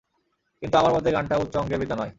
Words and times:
কিন্তু, 0.61 0.77
আমার 0.77 0.93
মতে 0.93 1.11
গানটা 1.11 1.35
উচ্চ 1.37 1.57
অঙ্গের 1.57 1.79
বিদ্যা 1.79 1.95
নয়। 1.95 2.09